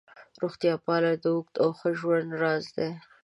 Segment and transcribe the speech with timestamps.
[0.41, 2.89] روغتیا پالنه د اوږد او ښه ژوند راز دی.